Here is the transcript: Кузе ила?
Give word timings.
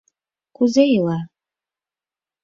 Кузе 0.55 0.83
ила? 0.97 1.17